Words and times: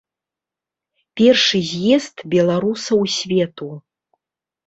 Першы 1.21 1.59
з'езд 1.71 2.15
беларусаў 2.33 2.99
свету. 3.17 3.69